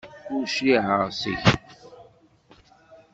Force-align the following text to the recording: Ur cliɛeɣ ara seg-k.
Ur 0.33 0.43
cliɛeɣ 0.53 0.87
ara 0.93 1.07
seg-k. 1.19 1.45